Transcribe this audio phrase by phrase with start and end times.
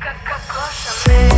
[0.00, 1.29] как кокоша,